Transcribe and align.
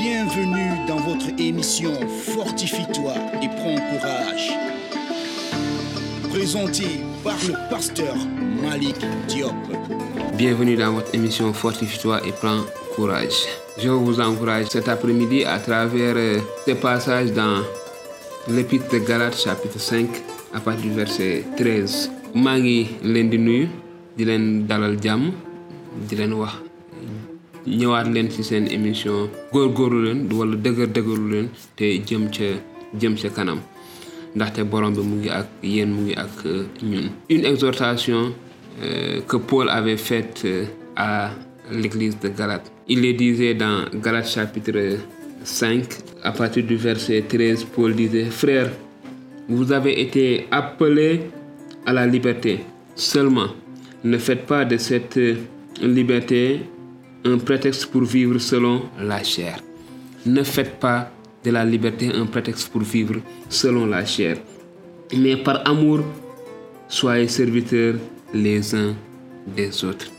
Bienvenue 0.00 0.86
dans 0.88 0.96
votre 0.96 1.26
émission 1.38 1.92
Fortifie-toi 2.08 3.12
et 3.42 3.48
prends 3.48 3.76
courage. 3.90 4.50
Présenté 6.30 6.84
par 7.22 7.36
le 7.46 7.52
pasteur 7.68 8.14
Malik 8.62 8.96
Diop. 9.28 9.52
Bienvenue 10.38 10.76
dans 10.76 10.94
votre 10.94 11.14
émission 11.14 11.52
Fortifie-toi 11.52 12.26
et 12.26 12.32
prends 12.32 12.62
courage. 12.96 13.44
Je 13.76 13.90
vous 13.90 14.18
encourage 14.22 14.68
cet 14.68 14.88
après-midi 14.88 15.44
à 15.44 15.58
travers 15.58 16.14
euh, 16.16 16.38
ces 16.64 16.76
passages 16.76 17.32
dans 17.34 17.60
l'épître 18.48 18.88
de 18.90 19.00
Galates 19.00 19.36
chapitre 19.38 19.78
5 19.78 20.06
à 20.54 20.60
partir 20.60 20.82
du 20.84 20.92
verset 20.96 21.44
13. 21.58 22.10
maa 22.34 22.56
ngi 22.58 22.88
di 23.28 23.38
nuyu 23.38 23.68
ñëwaat 27.66 28.06
leen 28.14 28.30
seen 28.30 28.66
émission 28.70 29.28
leen 29.52 30.28
wala 30.32 30.56
dëgër 30.56 30.88
leen 31.30 31.48
te 31.76 31.84
jëm 32.06 32.30
ca 32.34 32.46
jëm 33.00 33.14
ca 33.20 33.28
kanam 33.30 33.60
ndaxte 34.34 34.62
borom 34.70 34.94
bi 34.94 35.00
mu 35.02 35.16
ngi 35.20 35.30
ak 35.30 35.46
yéen 35.62 35.90
mu 35.94 36.00
ngi 36.02 36.14
ak 36.14 36.34
euh, 36.46 36.64
ñun. 36.82 37.10
Une 37.28 37.44
exhortation 37.44 38.32
euh, 38.82 39.20
que 39.28 39.36
Paul 39.36 39.68
avait 39.68 39.96
faite 39.96 40.42
euh, 40.44 40.64
à 40.96 41.30
l'église 41.70 42.18
de 42.20 42.28
Galate. 42.28 42.70
Il 42.88 43.02
le 43.02 43.12
disait 43.12 43.54
dans 43.54 43.84
Galates 43.94 44.28
chapitre 44.28 44.98
5 45.44 45.84
à 46.22 46.32
partir 46.32 46.64
du 46.64 46.76
verset 46.76 47.24
13 47.28 47.64
Paul 47.74 47.94
disait 47.94 48.26
frères 48.30 48.70
vous 49.48 49.72
avez 49.72 50.00
été 50.00 50.46
appelés 50.52 51.22
à 51.84 51.92
la 51.92 52.06
liberté. 52.06 52.60
Seulement 52.94 53.48
ne 54.04 54.16
faites 54.18 54.46
pas 54.46 54.64
de 54.64 54.76
cette 54.76 55.18
liberté 55.82 56.60
un 57.24 57.38
prétexte 57.38 57.86
pour 57.86 58.02
vivre 58.02 58.38
selon 58.38 58.82
la 58.98 59.22
chair. 59.22 59.60
Ne 60.26 60.42
faites 60.42 60.78
pas 60.78 61.10
de 61.44 61.50
la 61.50 61.64
liberté 61.64 62.10
un 62.14 62.26
prétexte 62.26 62.70
pour 62.70 62.82
vivre 62.82 63.20
selon 63.48 63.86
la 63.86 64.04
chair. 64.04 64.38
Mais 65.16 65.36
par 65.36 65.66
amour 65.68 66.00
soyez 66.88 67.28
serviteurs 67.28 67.96
les 68.32 68.74
uns 68.74 68.94
des 69.46 69.84
autres. 69.84 70.10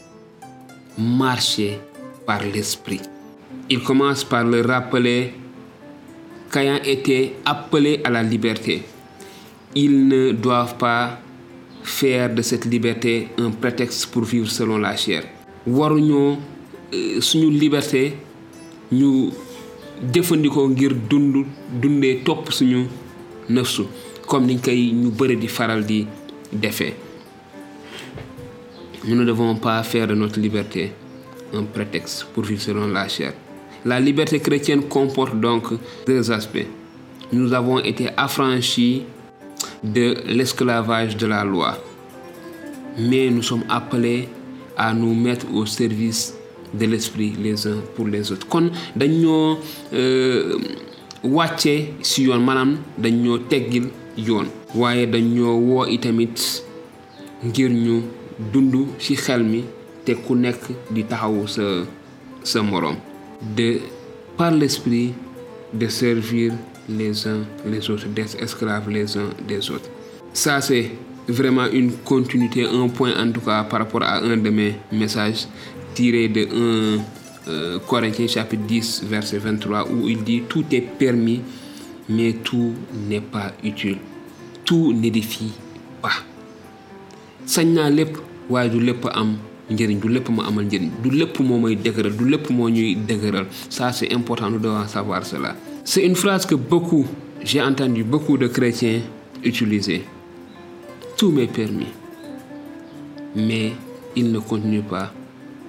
Marchez 0.97 1.79
par 2.25 2.41
l'esprit. 2.43 3.01
Il 3.69 3.81
commence 3.81 4.23
par 4.23 4.43
le 4.43 4.61
rappeler 4.61 5.33
qu'ayant 6.51 6.81
été 6.83 7.35
appelés 7.45 8.01
à 8.03 8.09
la 8.09 8.23
liberté 8.23 8.83
ils 9.75 10.07
ne 10.07 10.31
doivent 10.31 10.77
pas 10.77 11.19
faire 11.83 12.33
de 12.33 12.41
cette 12.41 12.65
liberté 12.65 13.29
un 13.37 13.51
prétexte 13.51 14.07
pour 14.07 14.23
vivre 14.23 14.49
selon 14.49 14.77
la 14.77 14.95
chair 14.95 15.23
suñu 17.19 17.49
liberté 17.49 18.13
ñu 18.91 19.31
jëfandikoo 20.13 20.67
ngir 20.69 20.93
dund 21.09 21.45
dundee 21.81 22.21
topp 22.25 22.51
suñu 22.51 22.87
nëfsu 23.49 23.83
comme 24.27 24.45
niñ 24.47 24.59
koy 24.59 24.91
ñu 24.93 25.09
bëri 25.11 25.35
di 25.37 25.47
faral 25.47 25.83
di 25.85 26.05
nous 29.03 29.15
ne 29.15 29.23
devons 29.25 29.55
pas 29.55 29.81
faire 29.83 30.05
de 30.07 30.13
notre 30.15 30.39
liberté 30.39 30.91
un 31.53 31.63
prétexte 31.63 32.25
pour 32.33 32.43
vivre 32.43 32.61
selon 32.61 32.87
la 32.87 33.07
chair. 33.07 33.33
La 33.85 33.99
liberté 33.99 34.39
chrétienne 34.39 34.83
comporte 34.83 35.39
donc 35.39 35.67
deux 36.05 36.31
aspects. 36.31 36.67
Nous 37.33 37.51
avons 37.53 37.79
été 37.79 38.09
affranchis 38.15 39.03
de 39.83 40.15
l'esclavage 40.27 41.17
de 41.17 41.25
la 41.25 41.43
loi 41.43 41.77
mais 42.97 43.29
nous 43.29 43.41
sommes 43.41 43.63
appelés 43.69 44.27
à 44.77 44.93
nous 44.93 45.13
mettre 45.13 45.45
au 45.53 45.65
service 45.65 46.35
de 46.73 46.85
l'esprit 46.85 47.33
les 47.41 47.67
uns 47.67 47.81
pour 47.95 48.07
les 48.07 48.31
autres. 48.31 48.47
Kon 48.47 48.69
dañ 48.95 49.11
dañ 52.97 53.15
ñoo 53.23 53.37
teggil 53.49 53.89
itamit 55.89 56.63
ngir 57.43 57.69
ñu 57.69 58.01
te 60.05 60.13
ku 60.15 60.33
nekk 60.35 60.61
di 60.89 61.03
sa 61.47 61.63
sa 62.43 62.59
de 63.55 63.79
par 64.37 64.51
l'esprit 64.51 65.13
de 65.73 65.87
servir 65.87 66.53
les 66.89 67.27
uns 67.27 67.43
les 67.65 67.89
autres 67.89 68.07
d'être 68.07 68.35
esclaves 68.41 68.89
les 68.89 69.15
uns 69.17 69.29
des 69.47 69.69
autres. 69.69 69.89
Ça 70.33 70.59
c'est 70.61 70.91
vraiment 71.27 71.67
une 71.71 71.91
continuité 72.03 72.65
un 72.65 72.87
point 72.89 73.13
en 73.17 73.31
tout 73.31 73.41
cas 73.41 73.63
par 73.63 73.79
rapport 73.79 74.03
à 74.03 74.19
un 74.19 74.37
de 74.37 74.49
mes 74.49 74.75
messages 74.91 75.47
tiré 75.93 76.27
de 76.29 76.95
1 76.97 77.01
euh, 77.47 77.79
Corinthiens 77.87 78.27
chapitre 78.27 78.63
10 78.67 79.03
verset 79.09 79.37
23 79.39 79.87
où 79.91 80.07
il 80.07 80.23
dit 80.23 80.43
tout 80.47 80.63
est 80.71 80.81
permis 80.81 81.41
mais 82.09 82.33
tout 82.43 82.73
n'est 83.09 83.21
pas 83.21 83.51
utile. 83.63 83.97
Tout 84.65 84.93
n'édifie 84.93 85.51
pas. 86.01 86.09
Am 89.13 89.37
du 89.69 89.95
ma 90.31 90.43
amal 90.45 90.67
du 90.67 90.79
du 90.79 91.09
ñuy 92.59 92.97
ça 93.69 93.91
c'est 93.93 94.13
important 94.13 94.49
nous 94.49 94.59
devons 94.59 94.85
savoir 94.87 95.25
cela. 95.25 95.55
C'est 95.85 96.05
une 96.05 96.15
phrase 96.15 96.45
que 96.45 96.55
beaucoup 96.55 97.05
j'ai 97.43 97.61
entendu 97.61 98.03
beaucoup 98.03 98.37
de 98.37 98.47
chrétiens 98.47 98.99
utiliser. 99.43 100.03
Tout 101.17 101.31
m'est 101.31 101.47
permis 101.47 101.87
mais 103.35 103.71
il 104.15 104.31
ne 104.31 104.39
continue 104.39 104.81
pas 104.81 105.13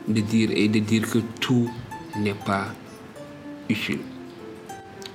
de 0.08 0.20
dire 0.20 0.50
et 0.52 0.68
de 0.68 0.78
dire 0.78 1.08
que 1.10 1.18
tout 1.40 1.70
n'est 2.16 2.34
pas 2.34 2.66
utile. 3.68 4.00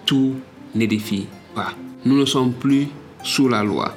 Tout 0.06 0.36
n'édifie 0.74 1.28
pas. 1.54 1.74
Nous 2.06 2.18
ne 2.18 2.26
sommes 2.26 2.54
plus 2.54 2.88
sous 3.24 3.50
la 3.50 3.64
loi. 3.64 3.94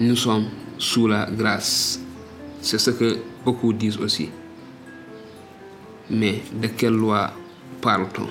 Nous 0.00 0.16
sommes 0.16 0.46
sous 0.78 1.06
la 1.06 1.28
grâce. 1.30 2.00
C'est 2.60 2.78
ce 2.78 2.90
que 2.90 3.18
beaucoup 3.44 3.72
disent 3.72 3.98
aussi. 3.98 4.30
Mais 6.10 6.42
de 6.52 6.66
quelle 6.68 6.94
loi 6.94 7.30
parle-t-on? 7.80 8.28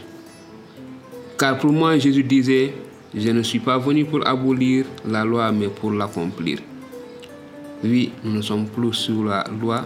Car 1.38 1.58
pour 1.58 1.72
moi 1.72 1.98
Jésus 1.98 2.24
disait 2.24 2.74
je 3.16 3.30
ne 3.30 3.42
suis 3.42 3.60
pas 3.60 3.78
venu 3.78 4.06
pour 4.06 4.28
abolir 4.28 4.86
la 5.06 5.24
loi 5.24 5.52
mais 5.52 5.68
pour 5.68 5.92
l'accomplir 5.92 6.60
oui 7.84 8.12
nous 8.24 8.34
ne 8.34 8.42
sommes 8.42 8.68
plus 8.68 8.94
sous 8.94 9.24
la 9.24 9.44
loi 9.60 9.86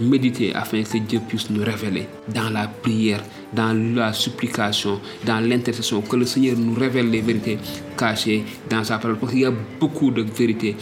méditer 0.00 0.54
afin 0.54 0.82
que 0.82 0.98
Dieu 0.98 1.20
puisse 1.26 1.50
nous 1.50 1.64
révéler 1.64 2.06
dans 2.34 2.50
la 2.50 2.68
prière 2.68 3.22
dans 3.52 3.72
la 3.94 4.12
supplication 4.12 5.00
dans 5.24 5.40
l'intercession 5.40 6.00
que 6.02 6.16
le 6.16 6.26
Seigneur 6.26 6.56
nous 6.58 6.74
révèle 6.74 7.10
les 7.10 7.20
vérités 7.20 7.58
cachées 7.96 8.44
dans 8.68 8.84
sa 8.84 8.98
parole. 8.98 9.18
Parce 9.18 9.32
qu'il 9.32 9.42
y 9.42 9.46
a 9.46 9.52
beaucoup 9.80 10.10
de 10.10 10.22
vérités 10.22 10.76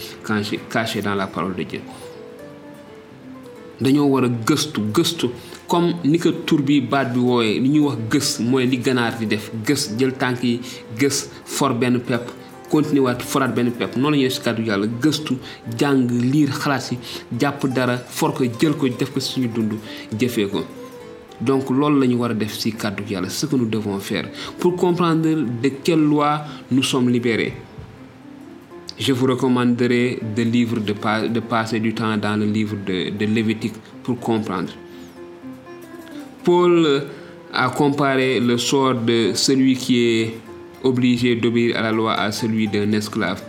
cachées 0.69 1.01
dans 1.01 1.15
la 1.15 1.27
parole 1.27 1.55
de 1.55 1.63
Dieu. 1.63 1.81
Dañoo 3.79 4.07
war 4.09 4.23
a 4.25 4.29
gëstu 4.29 4.81
gëstu. 4.91 5.27
Comme 5.69 5.93
ni 6.03 6.17
ko 6.17 6.31
tur 6.49 6.63
bi 6.65 6.79
baat 6.81 7.11
bi 7.13 7.19
wooyee 7.21 7.59
li 7.61 7.69
ñuy 7.69 7.83
wax 7.85 7.99
gës 8.09 8.29
mooy 8.41 8.65
li 8.65 8.79
ganaar 8.81 9.19
di 9.19 9.27
def. 9.29 9.51
Gës 9.67 9.83
jël 9.99 10.15
tànk 10.17 10.41
yi 10.43 10.55
gës 10.97 11.27
for 11.45 11.75
benn 11.77 11.99
pepp 11.99 12.31
continuer 12.69 13.03
waat 13.05 13.21
foraat 13.21 13.53
benn 13.55 13.71
gëstu 15.01 15.35
xalaat 16.61 16.93
dara 17.73 17.97
for 17.97 18.33
ko 18.33 18.43
jël 18.59 18.75
ko 18.77 18.87
def 18.89 19.11
ko 19.13 19.19
suñu 19.19 19.49
donc 21.39 21.69
loolu 21.69 22.15
war 22.15 22.31
a 22.31 23.29
ce 23.29 23.45
que 23.45 23.55
nous 23.55 23.67
devons 23.67 23.99
faire 23.99 24.29
pour 24.59 24.75
comprendre 24.75 25.29
de 25.61 25.69
quelle 25.83 25.99
loi 26.03 26.41
nous 26.71 26.81
sommes 26.83 27.09
libérés. 27.09 27.53
Je 28.99 29.13
vous 29.13 29.27
recommanderai 29.27 30.19
de 30.35 30.41
livre 30.41 30.79
de, 30.79 30.93
pa 30.93 31.27
de 31.27 31.39
passer 31.39 31.79
du 31.79 31.93
temps 31.93 32.17
dans 32.17 32.35
le 32.35 32.45
livre 32.47 32.75
de, 32.83 33.11
de 33.15 33.25
Lévitique 33.25 33.75
pour 34.03 34.19
comprendre. 34.19 34.71
Paul 36.43 37.03
a 37.53 37.69
comparé 37.69 38.39
le 38.39 38.57
sort 38.57 38.95
de 38.95 39.33
celui 39.35 39.75
qui 39.75 39.99
est 40.03 40.33
obligé 40.87 41.35
d'obéir 41.35 41.77
à 41.77 41.81
la 41.81 41.91
loi 41.91 42.13
à 42.13 42.31
celui 42.31 42.67
d'un 42.67 42.91
esclave. 42.93 43.41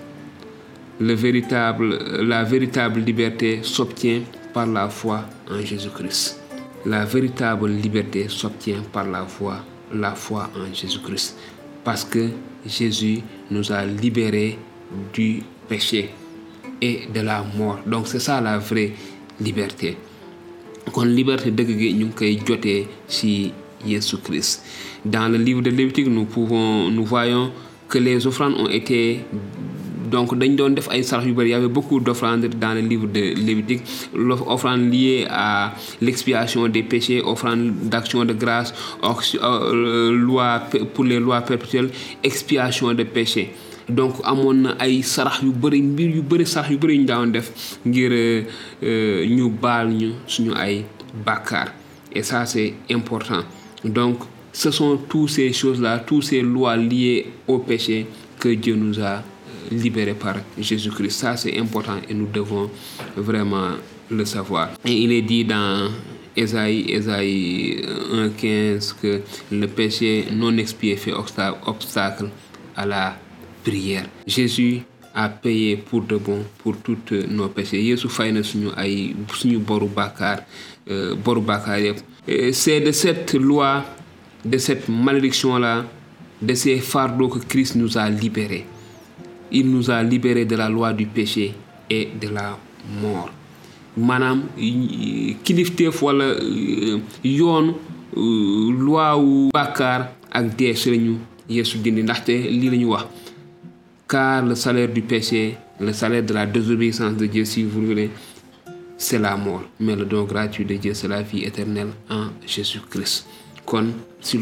La 1.00 1.14
véritable 1.14 3.00
liberté 3.00 3.60
s'obtient 3.62 4.20
par 4.52 4.66
la 4.66 4.88
foi 4.88 5.24
en 5.50 5.60
Jésus-Christ. 5.60 6.38
la 6.86 7.04
véritable 7.04 7.68
liberté 7.70 8.26
s'obtient 8.28 8.82
par 8.92 9.06
la 9.06 9.24
foi, 9.26 9.64
la 9.92 10.14
foi 10.14 10.48
en 10.56 10.72
Jésus-Christ. 10.72 11.36
Parce 11.84 12.04
que 12.04 12.28
Jésus 12.66 13.20
nous 13.50 13.72
a 13.72 13.84
libérés 13.84 14.58
du 15.12 15.42
péché 15.68 16.10
et 16.80 17.06
de 17.12 17.20
la 17.20 17.44
mort. 17.56 17.78
Donc 17.86 18.06
c'est 18.06 18.20
ça 18.20 18.40
la 18.40 18.58
vraie 18.58 18.92
liberté. 19.40 19.96
Liberté 21.04 21.50
dëgg 21.52 21.74
gi 21.78 21.90
ñu 22.00 22.06
koy 22.16 22.38
ci 23.06 23.52
Jésus 23.86 24.16
Christ. 24.18 24.62
Dans 25.04 25.28
le 25.28 25.38
livre 25.38 25.62
de 25.62 25.70
Lévitique, 25.70 26.08
nous 26.08 26.24
pouvons 26.24 26.90
nous 26.90 27.04
voyons 27.04 27.50
que 27.88 27.98
les 27.98 28.26
offrandes 28.26 28.54
ont 28.58 28.68
été 28.68 29.20
donc 30.10 30.34
def 30.38 30.88
ay 30.90 31.02
y 31.02 31.52
avait 31.54 31.68
beaucoup 31.68 32.00
d'offrandes 32.00 32.46
dans 32.58 32.74
le 32.74 32.80
livre 32.80 33.06
de 33.06 33.34
Lévitique. 33.34 33.82
Offrandes 34.46 34.90
liées 34.92 35.26
à 35.28 35.74
l'expiation 36.00 36.66
des 36.68 36.82
péchés 36.82 37.20
offrandes 37.22 37.72
d'action 37.84 38.24
de 38.24 38.32
grâce 38.32 38.72
loi 39.02 40.62
pour 40.94 41.04
les 41.04 41.20
lois 41.20 41.40
perpétuelles 41.42 41.90
expiation 42.22 42.92
de 42.94 43.02
péchés. 43.04 43.52
Donc 43.88 44.16
amoon 44.24 44.52
na 44.54 44.74
ay 44.84 45.00
sarax 45.02 45.40
yu 45.42 45.48
bëri 45.52 45.80
mbir 45.82 46.10
yu 46.16 46.20
bëri 46.22 46.44
sarax 46.46 46.70
yu 46.70 46.76
bëri 46.76 46.98
ñu 49.28 49.50
bàkkaar. 51.24 51.68
Et 52.12 52.22
ça 52.22 52.44
c'est 52.46 52.74
important 52.90 53.40
donc 53.84 54.18
ce 54.52 54.70
sont 54.70 54.96
toutes 54.96 55.30
ces 55.30 55.52
choses-là 55.52 55.98
toutes 56.00 56.24
ces 56.24 56.40
lois 56.42 56.76
liées 56.76 57.26
au 57.46 57.58
péché 57.58 58.06
que 58.38 58.48
Dieu 58.48 58.74
nous 58.76 59.00
a 59.00 59.22
libérés 59.70 60.14
par 60.14 60.36
Jésus-Christ. 60.58 61.10
Ça 61.10 61.36
c'est 61.36 61.58
important 61.58 61.96
et 62.08 62.14
nous 62.14 62.26
devons 62.26 62.70
vraiment 63.16 63.70
le 64.10 64.24
savoir. 64.24 64.70
Et 64.84 64.92
il 64.92 65.12
est 65.12 65.22
dit 65.22 65.44
dans 65.44 65.90
Ésaïe 66.36 66.90
Ésaïe 66.90 67.82
1.15 68.12 68.94
que 69.00 69.20
le 69.52 69.66
péché 69.66 70.26
non 70.32 70.56
expié 70.56 70.96
fait 70.96 71.12
obstacle 71.12 72.30
à 72.76 72.86
la 72.86 73.16
prière. 73.64 74.06
Jésus 74.26 74.80
a 75.14 75.28
payé 75.28 75.76
pour 75.76 76.02
de 76.02 76.16
bon 76.16 76.44
pour 76.62 76.76
toutes 76.78 77.12
nos 77.12 77.48
péchés. 77.48 77.82
Yëpp 77.82 77.98
c'est 82.52 82.80
de 82.80 82.92
cette 82.92 83.34
loi 83.34 83.84
de 84.44 84.58
cette 84.58 84.88
malédiction-là 84.88 85.84
de 86.40 86.54
ces 86.54 86.78
fardeaux 86.78 87.28
que 87.28 87.38
Christ 87.40 87.74
nous 87.74 87.98
a 87.98 88.08
libérés. 88.08 88.64
Il 89.50 89.70
nous 89.70 89.90
a 89.90 90.02
libérés 90.02 90.44
de 90.44 90.54
la 90.56 90.68
loi 90.68 90.92
du 90.92 91.06
péché 91.06 91.54
et 91.90 92.08
de 92.20 92.28
la 92.28 92.56
mort. 93.00 93.30
Maanaam 93.96 94.44
kilifteef 95.42 96.02
wala 96.02 96.28
yoon 97.24 97.72
loi 98.78 99.08
wu 99.18 99.48
bàkkaar 99.50 100.04
ak 100.30 100.52
dee 100.56 100.74
si 100.78 100.92
lañu 100.92 101.16
Yeesu 101.50 101.78
dindi 101.82 102.02
ndaxte 102.04 102.30
lii 102.46 102.86
car 104.06 104.44
le 104.46 104.54
salaire 104.54 104.88
du 104.92 105.02
péché 105.02 105.56
le 105.80 105.92
salaire 105.92 106.22
de 106.22 106.32
la 106.32 106.46
désobéissance 106.46 107.16
de 107.16 107.26
Dieu 107.26 107.44
si 107.44 107.64
vous 107.64 107.84
voulez 107.86 108.10
c'est 108.98 109.18
la 109.18 109.36
mort. 109.36 109.62
Mais 109.80 109.96
le 109.96 110.04
don 110.04 110.24
gratuit 110.24 110.66
de 110.66 110.74
Dieu 110.74 110.92
c'est 110.92 111.08
la 111.08 111.22
vie 111.22 111.44
éternelle 111.44 111.88
en 112.10 112.26
Jésus-Christ. 112.46 113.26
Kon 113.64 113.86
si 114.20 114.38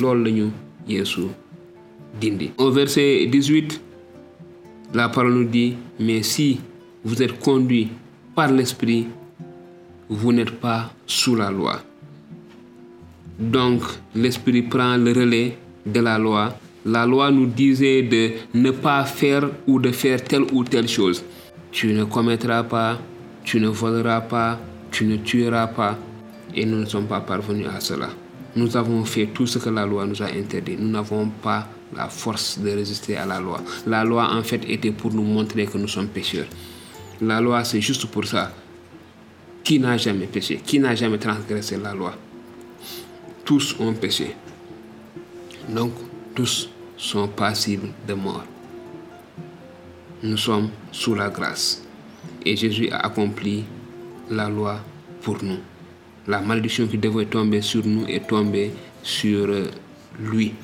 au 2.56 2.70
verset 2.70 3.26
18 3.26 3.80
la 4.94 5.08
parole 5.10 5.34
nous 5.34 5.44
dit 5.44 5.74
mais 6.00 6.22
si 6.22 6.60
vous 7.04 7.22
êtes 7.22 7.38
conduits 7.38 7.88
par 8.34 8.50
l'esprit 8.50 9.06
vous 10.08 10.32
n'êtes 10.32 10.52
pas 10.52 10.92
sous 11.06 11.36
la 11.36 11.50
loi. 11.50 11.82
Donc 13.38 13.82
l'esprit 14.14 14.62
prend 14.62 14.96
le 14.96 15.12
relais 15.12 15.58
de 15.84 16.00
la 16.00 16.18
loi. 16.18 16.56
La 16.86 17.04
loi 17.04 17.30
nous 17.30 17.46
disait 17.46 18.02
de 18.02 18.30
ne 18.54 18.70
pas 18.70 19.04
faire 19.04 19.50
ou 19.66 19.78
de 19.78 19.90
faire 19.90 20.22
telle 20.22 20.44
ou 20.52 20.64
telle 20.64 20.88
chose. 20.88 21.22
Tu 21.72 21.92
ne 21.92 22.04
commettras 22.04 22.62
pas 22.62 22.98
tu 23.46 23.60
ne 23.60 23.68
voleras 23.68 24.20
pas 24.20 24.58
tu 24.90 25.04
ne 25.04 25.16
tueras 25.16 25.66
pas 25.66 25.98
et 26.54 26.64
nous 26.64 26.78
ne 26.78 26.86
sommes 26.86 27.06
pas 27.06 27.20
parvenus 27.20 27.66
à 27.68 27.80
cela. 27.80 28.08
Nous 28.54 28.76
avons 28.78 29.04
fait 29.04 29.26
tout 29.26 29.46
ce 29.46 29.58
que 29.58 29.68
la 29.68 29.84
loi 29.84 30.06
nous 30.06 30.22
a 30.22 30.26
interdit. 30.26 30.76
Nous 30.78 30.88
n'avons 30.88 31.28
pas 31.28 31.68
la 31.94 32.08
force 32.08 32.58
de 32.58 32.70
résister 32.70 33.14
à 33.16 33.26
la 33.26 33.38
loi. 33.38 33.60
La 33.86 34.04
loi 34.04 34.32
en 34.32 34.42
fait 34.42 34.62
était 34.68 34.92
pour 34.92 35.12
nous 35.12 35.22
montrer 35.22 35.66
que 35.66 35.76
nous 35.76 35.88
sommes 35.88 36.08
pécheurs. 36.08 36.46
La 37.20 37.42
loi 37.42 37.62
c'est 37.64 37.82
juste 37.82 38.06
pour 38.06 38.24
ça. 38.24 38.52
Qui 39.62 39.78
n'a 39.78 39.98
jamais 39.98 40.26
péché? 40.26 40.62
Qui 40.64 40.78
n'a 40.78 40.94
jamais 40.94 41.18
transgressé 41.18 41.76
la 41.76 41.92
loi? 41.92 42.14
Tous 43.44 43.76
ont 43.78 43.92
péché. 43.92 44.34
Donc 45.68 45.92
tous 46.34 46.70
sont 46.96 47.28
passibles 47.28 47.88
de 48.08 48.14
mort. 48.14 48.44
Nous 50.22 50.38
sommes 50.38 50.70
sous 50.90 51.14
la 51.14 51.28
grâce 51.28 51.85
et 52.46 52.56
Jésus 52.56 52.88
a 52.90 52.98
accompli 53.06 53.64
la 54.30 54.48
loi 54.48 54.80
pour 55.22 55.42
nous. 55.42 55.58
La 56.26 56.40
malédiction 56.40 56.86
qui 56.86 56.98
devait 56.98 57.26
tomber 57.26 57.60
sur 57.60 57.84
nous 57.84 58.06
est 58.06 58.26
tombée 58.26 58.70
sur 59.02 59.48
lui. 60.18 60.54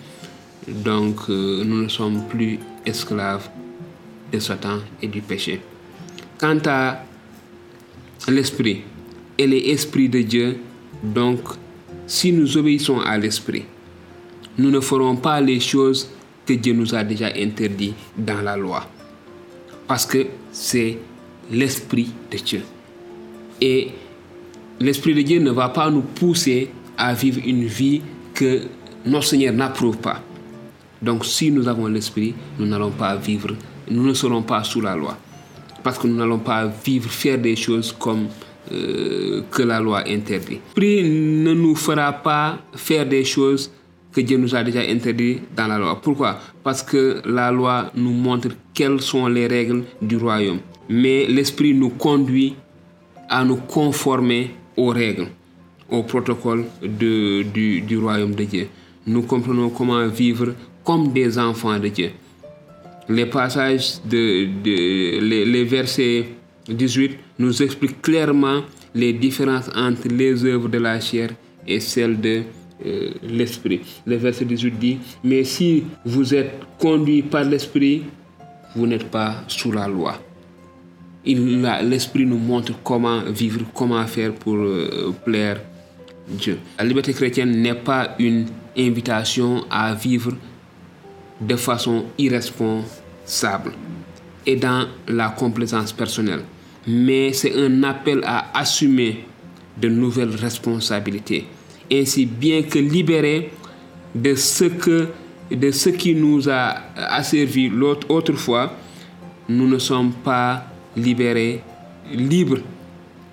Donc 0.69 1.29
euh, 1.29 1.65
nous 1.65 1.83
ne 1.83 1.89
sommes 1.89 2.23
plus 2.29 2.59
esclaves 2.87 3.49
de 4.33 4.39
Satan 4.39 4.79
et 5.01 5.09
du 5.09 5.21
péché. 5.21 5.61
Quant 6.39 6.59
à 6.67 7.05
l'esprit 8.29 8.83
et 9.37 9.47
les 9.47 9.71
esprits 9.71 10.09
de 10.09 10.23
Dieu 10.23 10.59
donc 11.03 11.41
si 12.07 12.33
nous 12.33 12.57
obéissons 12.57 13.01
à 13.01 13.19
l'esprit 13.19 13.65
nous 14.59 14.71
ne 14.71 14.81
ferons 14.81 15.17
pas 15.17 15.41
les 15.41 15.59
choses 15.59 16.09
que 16.47 16.53
Dieu 16.53 16.75
nous 16.75 16.95
a 16.95 17.03
déjà 17.03 17.29
interdites 17.37 17.95
dans 18.17 18.43
la 18.43 18.57
loi. 18.57 18.87
Parce 19.87 20.07
que 20.07 20.27
c'est 20.53 20.99
l'esprit 21.53 22.11
de 22.31 22.39
Dieu. 22.39 22.63
Et 23.61 23.91
l'esprit 24.81 25.15
de 25.15 25.23
Dieu 25.23 25.39
ne 25.39 25.51
va 25.51 25.69
pas 25.69 25.91
nous 25.91 26.03
pousser 26.03 26.71
à 26.99 27.15
vivre 27.15 27.41
une 27.45 27.65
vie 27.65 28.01
que 28.35 28.63
notre 29.07 29.27
Seigneur 29.27 29.53
n'approuve 29.53 29.99
pas. 29.99 30.21
Donc 31.01 31.25
si 31.25 31.51
nous 31.51 31.69
avons 31.69 31.87
l'esprit 31.87 32.35
nous 32.59 32.67
n'allons 32.67 32.91
pas 32.91 33.17
vivre 33.17 33.55
nous 33.91 34.05
ne 34.05 34.15
serons 34.15 34.43
pas 34.43 34.65
sous 34.65 34.81
la 34.81 34.97
loi. 34.97 35.17
Parce 35.83 35.99
que 35.99 36.07
nous 36.07 36.17
n'allons 36.17 36.39
pas 36.39 36.67
vivre 36.67 37.11
faire 37.11 37.39
des 37.39 37.57
choses 37.57 37.93
comme 37.93 38.29
euh, 38.71 39.43
que 39.51 39.63
la 39.63 39.81
loi 39.81 40.05
interdit. 40.09 40.61
L'esprit 40.77 41.03
ne 41.03 41.53
nous 41.53 41.75
fera 41.75 42.13
pas 42.13 42.59
faire 42.75 43.07
des 43.07 43.25
choses 43.25 43.71
que 44.13 44.21
Dieu 44.21 44.39
nous 44.39 44.55
a 44.55 44.63
déjà 44.63 44.81
interdites 44.81 45.43
dans 45.57 45.67
la 45.67 45.79
loi. 45.79 46.01
Pourquoi? 46.01 46.39
Parce 46.63 46.83
que 46.83 47.21
la 47.25 47.51
loi 47.51 47.91
nous 47.97 48.13
montre 48.13 48.49
quelles 48.73 49.01
sont 49.01 49.27
les 49.27 49.47
règles 49.47 49.83
du 50.01 50.17
royaume 50.17 50.61
mais 50.93 51.27
l'esprit 51.27 51.73
nous 51.75 51.89
conduit 51.91 52.55
à 53.29 53.45
nous 53.45 53.57
conformer 53.57 54.51
aux 54.77 54.89
règles 54.89 55.29
au 55.91 56.03
protocole 56.03 56.65
de, 56.83 57.43
du, 57.43 57.99
royaume 57.99 58.35
de 58.35 58.45
Dieu 58.45 58.69
nous 59.07 59.23
comprenons 59.23 59.71
comment 59.71 60.07
vivre 60.07 60.55
comme 60.85 61.13
des 61.13 61.39
enfants 61.39 61.79
de 61.79 61.89
Dieu 61.89 62.11
les 63.09 63.27
passages 63.27 64.03
de, 64.05 64.47
de 64.63 65.21
les, 65.21 65.65
versets 65.65 66.27
18 66.69 67.19
nous 67.39 67.63
expliquent 67.63 68.03
clairement 68.03 68.61
les 68.95 69.13
différences 69.15 69.71
entre 69.75 70.09
les 70.09 70.45
œuvres 70.45 70.69
de 70.69 70.79
la 70.79 71.01
chair 71.01 71.31
et 71.67 71.81
celles 71.81 72.21
de 72.21 72.43
euh, 72.85 73.11
l'esprit. 73.23 73.81
Le 74.07 74.17
verset 74.17 74.45
18 74.45 74.79
dit, 74.79 74.99
mais 75.25 75.45
si 75.45 75.85
vous 76.05 76.35
êtes 76.35 76.53
conduits 76.79 77.23
par 77.23 77.45
l'esprit, 77.45 78.03
vous 78.75 78.87
n'êtes 78.87 79.09
pas 79.11 79.37
sous 79.49 79.73
la 79.73 79.87
loi. 79.87 80.19
L'esprit 81.25 82.27
nous 82.27 82.39
montre 82.39 82.73
comment 82.83 83.23
vivre, 83.23 83.61
comment 83.75 84.05
faire 84.07 84.35
pour 84.35 84.57
euh, 84.57 85.15
plaire 85.25 85.61
Dieu. 86.29 86.59
La 86.79 86.85
liberté 86.85 87.13
chrétienne 87.13 87.63
n'est 87.63 87.75
pas 87.75 88.15
une 88.19 88.47
invitation 88.77 89.65
à 89.71 89.95
vivre 89.95 90.33
de 91.41 91.57
façon 91.57 92.07
irresponsable 92.19 93.73
et 94.47 94.57
dans 94.57 94.87
la 95.09 95.29
complaisance 95.29 95.93
personnelle, 95.93 96.43
mais 96.87 97.33
c'est 97.33 97.55
un 97.55 97.83
appel 97.85 98.21
à 98.25 98.59
assumer 98.59 99.25
de 99.81 99.89
nouvelles 99.89 100.35
responsabilités, 100.35 101.47
ainsi 101.93 102.27
bien 102.27 102.63
que 102.63 102.79
libérés 102.79 103.51
de 104.15 104.35
ce, 104.35 104.65
que, 104.65 105.09
de 105.51 105.71
ce 105.71 105.91
qui 105.91 106.15
nous 106.15 106.49
a 106.49 106.75
asservi 106.97 107.71
autrefois, 108.09 108.77
nous 109.49 109.69
ne 109.69 109.79
sommes 109.79 110.13
pas 110.13 110.72
libérés, 110.97 111.63
libres 112.13 112.59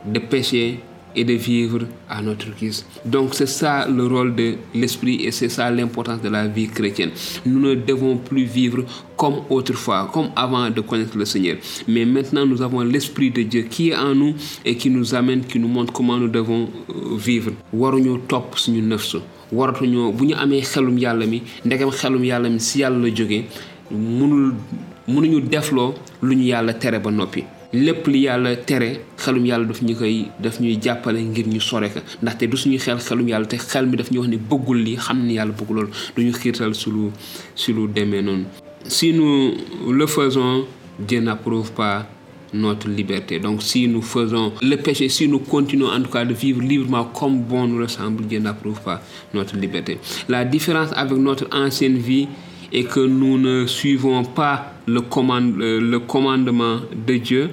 de 0.05 0.19
péché 0.19 0.79
et 1.15 1.23
de 1.23 1.33
vivre 1.33 1.79
à 2.07 2.21
notre 2.21 2.47
guise. 2.55 2.85
Donc 3.03 3.33
c'est 3.33 3.47
ça 3.47 3.87
le 3.87 4.05
rôle 4.05 4.35
de 4.35 4.55
l'esprit 4.75 5.25
et 5.25 5.31
c'est 5.31 5.49
ça 5.49 5.69
l'importance 5.71 6.21
de 6.21 6.29
la 6.29 6.47
vie 6.47 6.67
chrétienne. 6.67 7.11
Nous 7.45 7.59
ne 7.59 7.75
devons 7.75 8.17
plus 8.17 8.43
vivre 8.43 8.83
comme 9.17 9.41
autrefois, 9.49 10.09
comme 10.13 10.29
avant 10.35 10.69
de 10.69 10.81
connaître 10.81 11.17
le 11.17 11.25
Seigneur. 11.25 11.57
Mais 11.87 12.05
maintenant 12.05 12.45
nous 12.45 12.61
avons 12.61 12.81
l'esprit 12.81 13.31
de 13.31 13.41
Dieu 13.43 13.63
qui 13.63 13.89
est 13.89 13.95
en 13.95 14.13
nous 14.15 14.35
et 14.63 14.75
qui 14.75 14.89
nous 14.89 15.15
amène, 15.15 15.41
qui 15.43 15.59
nous 15.59 15.67
montre 15.67 15.91
comment 15.91 16.17
nous 16.17 16.29
devons 16.29 16.69
euh, 16.89 17.17
vivre. 17.17 17.51
top 18.27 18.55
mënuñu 25.13 25.41
defloo 25.49 25.93
lu 26.21 26.33
ñu 26.35 26.43
yàlla 26.51 26.73
tere 26.73 26.99
ba 26.99 27.11
noppi 27.11 27.43
lépp 27.73 28.07
li 28.07 28.19
yàlla 28.25 28.55
tere 28.57 28.89
xelum 29.17 29.45
yàlla 29.45 29.65
daf 29.67 29.81
ñu 29.81 29.95
koy 29.95 30.25
daf 30.39 30.59
ñuy 30.59 30.77
jàppale 30.81 31.19
ngir 31.21 31.47
ñu 31.47 31.59
sore 31.59 31.89
ko 31.93 31.99
ndaxte 32.21 32.43
du 32.49 32.57
suñuy 32.57 32.79
xel 32.79 32.99
xelum 32.99 33.27
yàlla 33.27 33.45
te 33.47 33.57
xel 33.57 33.85
mi 33.87 33.95
daf 33.97 34.11
ñu 34.11 34.19
wax 34.19 34.29
ne 34.29 34.37
bëggul 34.37 34.77
li 34.83 34.95
xam 34.97 35.19
ni 35.25 35.33
yàlla 35.35 35.53
bëggul 35.53 35.75
loolu 35.75 35.91
du 36.15 36.23
ñu 36.23 36.31
xiirtal 36.33 36.73
si 36.75 36.89
lu 36.89 37.11
si 37.55 37.73
lu 37.73 37.87
demee 37.87 38.21
noonu 38.21 38.45
si 38.87 39.13
nous 39.13 39.53
le 39.91 40.05
faisons 40.07 40.65
Dieu 40.99 41.21
n'approuve 41.21 41.71
pas 41.71 42.05
notre 42.53 42.89
liberté. 42.89 43.39
Donc 43.39 43.61
si 43.61 43.87
nous 43.87 44.01
faisons 44.01 44.51
le 44.61 44.75
péché, 44.75 45.07
si 45.09 45.27
nous 45.27 45.39
continuons 45.39 45.87
en 45.89 46.01
tout 46.01 46.09
cas 46.09 46.25
de 46.25 46.33
vivre 46.33 46.61
librement 46.61 47.05
comme 47.05 47.41
bon 47.41 47.67
nous 47.67 47.81
ressemble, 47.81 48.25
Dieu 48.25 48.39
n'approuve 48.39 48.81
pas 48.81 49.01
notre 49.33 49.55
liberté. 49.55 49.97
La 50.27 50.43
différence 50.45 50.89
avec 50.95 51.17
notre 51.17 51.47
ancienne 51.55 51.97
vie 51.97 52.27
est 52.73 52.83
que 52.83 52.99
nous 52.99 53.37
ne 53.37 53.65
suivons 53.65 54.23
pas 54.23 54.73
le, 54.93 55.79
le 55.79 56.00
commandement 56.00 56.79
de 57.08 57.17
Dieu 57.17 57.50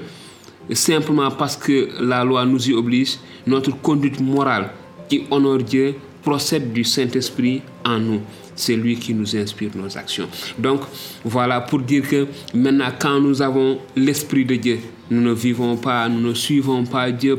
simplement 0.72 1.30
parce 1.30 1.56
que 1.56 1.88
la 2.00 2.24
loi 2.24 2.44
nous 2.44 2.68
y 2.68 2.72
oblige. 2.72 3.18
Notre 3.46 3.70
conduite 3.80 4.20
morale 4.20 4.70
qui 5.08 5.22
honore 5.30 5.58
Dieu 5.58 5.94
procède 6.22 6.72
du 6.72 6.82
Saint-Esprit 6.82 7.62
en 7.84 7.98
nous 8.00 8.20
c'est 8.56 8.74
lui 8.74 8.96
qui 8.96 9.14
nous 9.14 9.36
inspire 9.36 9.70
nos 9.76 9.96
actions. 9.96 10.26
Donc 10.58 10.80
voilà 11.24 11.60
pour 11.60 11.80
dire 11.80 12.08
que 12.08 12.26
maintenant 12.54 12.88
quand 12.98 13.20
nous 13.20 13.42
avons 13.42 13.78
l'Esprit 13.94 14.44
de 14.44 14.56
Dieu, 14.56 14.80
nous 15.10 15.20
ne 15.20 15.32
vivons 15.32 15.76
pas, 15.76 16.08
nous 16.08 16.28
ne 16.28 16.34
suivons 16.34 16.84
pas 16.84 17.12
Dieu 17.12 17.38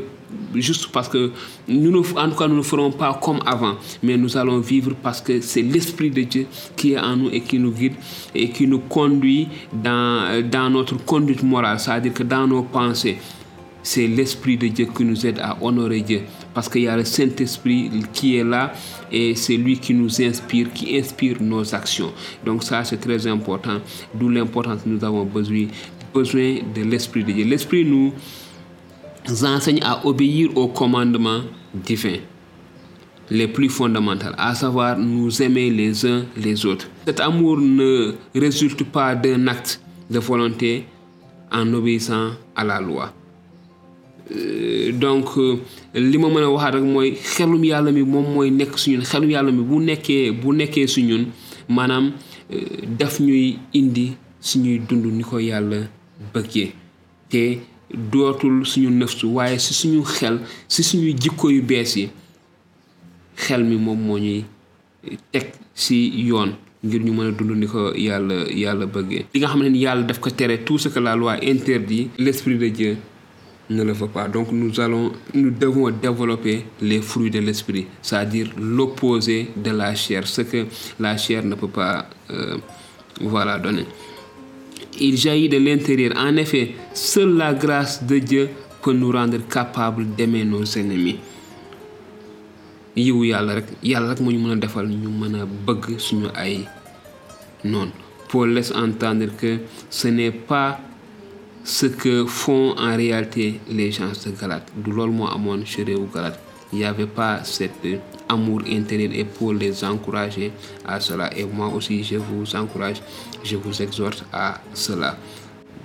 juste 0.54 0.88
parce 0.92 1.08
que 1.08 1.32
nous 1.66 1.90
ne, 1.90 1.98
en 1.98 2.30
tout 2.30 2.36
cas 2.36 2.48
nous 2.48 2.56
ne 2.56 2.62
ferons 2.62 2.90
pas 2.90 3.18
comme 3.22 3.40
avant, 3.46 3.76
mais 4.02 4.16
nous 4.16 4.36
allons 4.36 4.58
vivre 4.58 4.92
parce 5.02 5.20
que 5.20 5.40
c'est 5.40 5.62
l'Esprit 5.62 6.10
de 6.10 6.22
Dieu 6.22 6.46
qui 6.76 6.92
est 6.92 6.98
en 6.98 7.16
nous 7.16 7.30
et 7.30 7.40
qui 7.40 7.58
nous 7.58 7.72
guide 7.72 7.94
et 8.34 8.50
qui 8.50 8.66
nous 8.66 8.80
conduit 8.80 9.48
dans, 9.72 10.42
dans 10.48 10.70
notre 10.70 10.96
conduite 11.04 11.42
morale, 11.42 11.78
c'est-à-dire 11.78 12.14
que 12.14 12.22
dans 12.22 12.46
nos 12.46 12.62
pensées, 12.62 13.18
c'est 13.82 14.06
l'Esprit 14.06 14.58
de 14.58 14.68
Dieu 14.68 14.86
qui 14.94 15.04
nous 15.04 15.26
aide 15.26 15.38
à 15.38 15.56
honorer 15.62 16.02
Dieu. 16.02 16.22
Parce 16.52 16.68
qu'il 16.68 16.82
y 16.82 16.88
a 16.88 16.96
le 16.96 17.04
Saint-Esprit 17.04 17.90
qui 18.12 18.36
est 18.36 18.44
là 18.44 18.72
et 19.10 19.34
c'est 19.34 19.56
lui 19.56 19.78
qui 19.78 19.94
nous 19.94 20.20
inspire, 20.20 20.72
qui 20.74 20.98
inspire 20.98 21.36
nos 21.40 21.74
actions. 21.74 22.12
Donc 22.44 22.64
ça, 22.64 22.84
c'est 22.84 22.98
très 22.98 23.26
important. 23.26 23.78
D'où 24.14 24.28
l'importance 24.28 24.82
que 24.82 24.88
nous 24.88 25.02
avons 25.02 25.24
besoin, 25.24 25.66
besoin 26.12 26.56
de 26.74 26.82
l'Esprit 26.82 27.24
de 27.24 27.32
Dieu. 27.32 27.44
L'Esprit 27.44 27.84
nous 27.84 28.12
enseigne 29.44 29.80
à 29.82 30.06
obéir 30.06 30.56
aux 30.56 30.68
commandements 30.68 31.42
divins 31.74 32.18
les 33.30 33.48
plus 33.48 33.68
fondamentaux, 33.68 34.28
à 34.38 34.54
savoir 34.54 34.98
nous 34.98 35.42
aimer 35.42 35.70
les 35.70 36.06
uns 36.06 36.24
les 36.36 36.64
autres. 36.64 36.88
Cet 37.06 37.20
amour 37.20 37.58
ne 37.58 38.14
résulte 38.34 38.84
pas 38.84 39.14
d'un 39.14 39.46
acte 39.48 39.80
de 40.10 40.18
volonté 40.18 40.86
en 41.52 41.72
obéissant 41.74 42.30
à 42.56 42.64
la 42.64 42.80
loi. 42.80 43.12
donc 44.92 45.26
si 59.58 59.74
si 59.74 59.88
tout 70.64 70.78
ce 70.78 70.88
que 70.88 70.98
la 71.00 71.16
loi 71.16 71.36
interdit 71.42 72.10
de 72.58 72.68
Dieu 72.68 72.96
ne 73.70 73.82
le 73.82 73.92
veut 73.92 74.08
pas. 74.08 74.28
Donc 74.28 74.50
nous 74.52 74.78
allons, 74.80 75.12
nous 75.34 75.50
devons 75.50 75.90
développer 75.90 76.64
les 76.80 77.00
fruits 77.02 77.30
de 77.30 77.40
l'esprit, 77.40 77.86
c'est-à-dire 78.02 78.50
l'opposé 78.58 79.48
de 79.56 79.70
la 79.70 79.94
chair, 79.94 80.26
ce 80.26 80.42
que 80.42 80.66
la 80.98 81.16
chair 81.16 81.44
ne 81.44 81.54
peut 81.54 81.68
pas, 81.68 82.08
euh, 82.30 82.56
donner. 83.58 83.84
Il 85.00 85.16
jaillit 85.16 85.48
de 85.48 85.58
l'intérieur. 85.58 86.12
En 86.16 86.36
effet, 86.36 86.72
seule 86.92 87.36
la 87.36 87.54
grâce 87.54 88.02
de 88.04 88.18
Dieu 88.18 88.48
peut 88.82 88.92
nous 88.92 89.12
rendre 89.12 89.38
capables 89.48 90.06
d'aimer 90.16 90.44
nos 90.44 90.64
ennemis. 90.76 91.18
yiwu 92.98 93.24
yàlla 93.30 93.54
rek 93.60 93.66
yàlla 93.82 94.08
rek 94.10 94.20
moo 94.24 94.32
ñu 94.32 94.40
mën 94.42 94.52
a 94.52 94.56
defal 94.56 94.88
ñu 94.88 95.08
mën 95.20 95.34
a 95.38 95.44
bëgg 95.46 95.98
suñu 95.98 96.26
ay 96.34 96.64
noonu 97.62 97.92
Paul 98.28 98.50
laisse 98.54 98.72
entendre 98.74 99.28
que 99.36 99.58
ce 99.88 100.08
n'est 100.08 100.32
pas 100.32 100.80
ce 101.62 101.86
que 101.86 102.24
font 102.26 102.74
en 102.76 102.96
réalité 102.96 103.60
les 103.70 103.92
gens 103.92 104.10
de 104.24 104.30
Galate. 104.40 104.72
Du 104.76 104.90
loolu 104.90 105.12
moo 105.12 105.26
amoon 105.28 105.64
ci 105.64 105.84
réewu 105.84 106.08
Galate. 106.12 106.40
Il 106.72 106.80
n'y 106.80 106.84
avait 106.84 107.06
pas 107.06 107.44
cet 107.44 107.72
amour 108.28 108.62
intérieur 108.70 109.10
et 109.14 109.24
pour 109.24 109.54
les 109.54 109.82
encourager 109.84 110.52
à 110.86 111.00
cela. 111.00 111.30
Et 111.36 111.44
moi 111.44 111.68
aussi, 111.68 112.04
je 112.04 112.16
vous 112.16 112.54
encourage, 112.54 113.00
je 113.42 113.56
vous 113.56 113.82
exhorte 113.82 114.24
à 114.32 114.60
cela. 114.74 115.16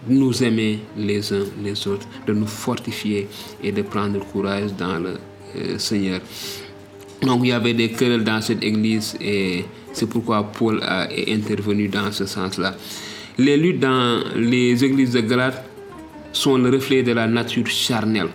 Nous 0.08 0.44
aimer 0.44 0.80
les 0.98 1.32
uns 1.32 1.46
les 1.64 1.88
autres, 1.88 2.06
de 2.28 2.34
nous 2.34 2.48
fortifier 2.48 3.30
et 3.64 3.72
de 3.72 3.82
prendre 3.82 4.20
courage 4.26 4.74
dans 4.78 5.00
le 5.00 5.18
euh, 5.56 5.78
Seigneur. 5.78 6.20
Donc 7.22 7.42
il 7.44 7.50
y 7.50 7.52
avait 7.54 7.74
des 7.74 7.90
querelles 7.90 8.26
dans 8.26 8.42
cette 8.42 8.62
église 8.62 9.16
et 9.22 9.64
c'est 9.94 10.10
pourquoi 10.10 10.44
Paul 10.44 10.82
a, 10.84 11.10
est 11.10 11.34
intervenu 11.34 11.88
dans 11.88 12.12
ce 12.12 12.26
sens-là. 12.26 12.76
Les 13.38 13.56
luttes 13.56 13.80
dans 13.80 14.22
les 14.36 14.84
églises 14.84 15.14
de 15.14 15.22
Galate 15.22 15.64
sont 16.34 16.58
le 16.58 16.70
reflet 16.70 17.02
de 17.02 17.14
la 17.14 17.28
nature 17.28 17.68
charnelle 17.68 18.28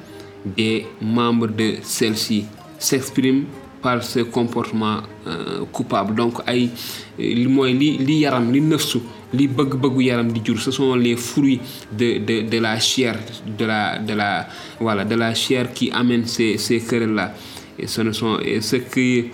des 0.44 0.86
membres 1.00 1.48
de 1.48 1.74
celle-ci, 1.82 2.44
s'expriment 2.78 3.44
par 3.82 4.02
ce 4.02 4.20
comportement 4.20 4.98
euh, 5.26 5.64
coupable. 5.72 6.14
Donc, 6.14 6.40
ay, 6.46 6.70
li, 7.18 7.46
li, 7.46 7.98
li 7.98 8.18
yaram, 8.24 8.50
li 8.52 8.60
nefsu, 8.60 9.00
li 9.34 9.46
bëgg 9.46 9.76
bëggu 9.78 10.02
yaram 10.02 10.32
di 10.32 10.40
jur, 10.44 10.58
ce 10.60 10.70
sont 10.70 10.94
les 10.94 11.16
fruits 11.16 11.60
de, 11.92 12.18
de, 12.18 12.42
de 12.48 12.58
la 12.58 12.78
chair, 12.80 13.16
de 13.46 13.64
la, 13.64 13.98
de 13.98 14.14
la, 14.14 14.48
voilà, 14.80 15.04
de 15.04 15.14
la 15.14 15.34
chair 15.34 15.72
qui 15.72 15.90
amène 15.92 16.26
ces, 16.26 16.58
ces 16.58 16.80
querelles-là. 16.80 17.34
Et 17.78 17.86
ce 17.86 18.00
ne 18.02 18.10
sont, 18.12 18.38
et 18.40 18.60
ce 18.60 18.76
qui, 18.76 19.26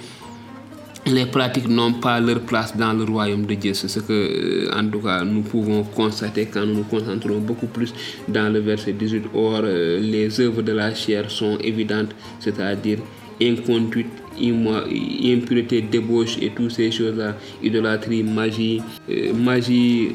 les 1.07 1.27
pratiques 1.27 1.69
n'ont 1.69 1.93
pas 1.93 2.19
leur 2.21 2.41
place 2.41 2.77
dans 2.77 2.93
le 2.93 3.05
royaume 3.05 3.45
de 3.47 3.55
Dieu. 3.55 3.75
C'est 3.75 3.89
ce 3.89 4.01
que, 4.01 4.69
cas, 5.03 5.25
nous 5.25 5.43
pouvons 5.43 5.83
constater 5.85 6.47
quand 6.47 6.65
nous 6.65 6.75
nous 6.75 6.85
concentrons 6.85 7.39
beaucoup 7.39 7.67
plus 7.67 7.93
dans 8.29 8.53
le 8.53 8.61
verset 8.61 8.93
18. 8.93 9.25
Or, 9.35 9.61
euh, 9.65 10.01
les 10.01 10.41
œuvres 10.41 10.63
de 10.63 10.73
la 10.73 10.95
chair 10.95 11.31
sont 11.31 11.59
évidentes, 11.59 12.15
c'est-à-dire 12.41 12.99
inconduite, 13.41 14.07
impureté, 14.41 15.83
débauche 15.83 16.39
et 16.41 16.51
toutes 16.51 16.71
ces 16.73 16.91
choses-là, 16.91 17.37
idolâtrie, 17.63 18.23
magie, 18.23 18.81
euh, 19.11 19.33
magie, 19.35 20.13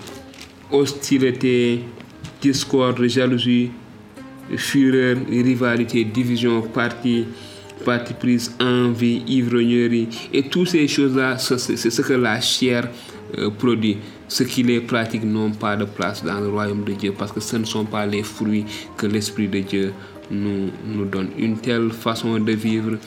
hostilité, 0.71 1.81
discorde, 2.41 3.05
jalousie, 3.05 3.69
fureur, 4.55 5.17
rivalité, 5.29 6.03
division, 6.03 6.61
parti 6.61 7.25
parti 7.83 8.13
prise, 8.13 8.55
envie, 8.59 9.23
ivrognerie. 9.27 10.07
Et 10.33 10.43
toutes 10.43 10.69
ces 10.69 10.87
choses-là, 10.87 11.37
c'est 11.37 11.77
ce 11.77 12.01
que 12.01 12.13
la 12.13 12.39
chair 12.41 12.89
euh, 13.37 13.49
produit. 13.49 13.97
Ceux 14.27 14.45
qui 14.45 14.63
les 14.63 14.79
pratiquent 14.81 15.23
n'ont 15.23 15.51
pas 15.51 15.75
de 15.75 15.85
place 15.85 16.23
dans 16.23 16.39
le 16.39 16.49
royaume 16.49 16.83
de 16.83 16.93
Dieu 16.93 17.13
parce 17.17 17.31
que 17.31 17.39
ce 17.39 17.57
ne 17.57 17.65
sont 17.65 17.85
pas 17.85 18.05
les 18.05 18.21
fruits 18.23 18.65
que 18.95 19.07
l'Esprit 19.07 19.47
de 19.47 19.59
Dieu 19.59 19.93
nous, 20.29 20.69
nous 20.85 21.05
donne. 21.05 21.29
Une 21.37 21.57
telle 21.57 21.89
façon 21.91 22.37
de 22.39 22.51
vivre 22.51 22.97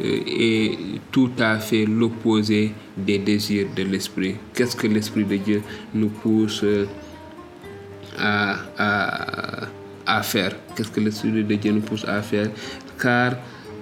euh, 0.00 0.20
est 0.26 0.76
tout 1.12 1.30
à 1.38 1.58
fait 1.60 1.86
l'opposé 1.86 2.72
des 2.96 3.18
désirs 3.18 3.68
de 3.76 3.84
l'Esprit. 3.84 4.34
Qu'est-ce 4.52 4.74
que 4.74 4.88
l'Esprit 4.88 5.24
de 5.24 5.36
Dieu 5.36 5.62
nous 5.94 6.08
pousse 6.08 6.62
euh, 6.64 6.86
à, 8.18 8.56
à, 8.76 9.68
à 10.06 10.22
faire? 10.22 10.56
Qu'est-ce 10.74 10.90
que 10.90 11.00
l'Esprit 11.00 11.30
de 11.30 11.54
Dieu 11.54 11.70
nous 11.70 11.82
pousse 11.82 12.04
à 12.04 12.20
faire? 12.20 12.50
Car 13.00 13.34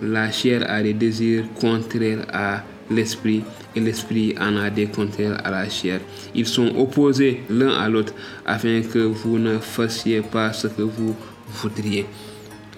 la 0.02 0.30
chair 0.30 0.68
a 0.68 0.82
des 0.82 0.94
désirs 0.94 1.44
contraires 1.58 2.26
à 2.32 2.62
l'esprit 2.90 3.42
et 3.74 3.80
l'esprit 3.80 4.34
en 4.38 4.56
a 4.56 4.68
des 4.68 4.86
contraires 4.86 5.40
à 5.44 5.50
la 5.50 5.68
chair. 5.68 6.00
Ils 6.34 6.46
sont 6.46 6.68
opposés 6.76 7.42
l'un 7.48 7.70
à 7.70 7.88
l'autre 7.88 8.12
afin 8.44 8.82
que 8.82 8.98
vous 8.98 9.38
ne 9.38 9.58
fassiez 9.58 10.20
pas 10.20 10.52
ce 10.52 10.66
que 10.66 10.82
vous 10.82 11.14
voudriez. 11.48 12.06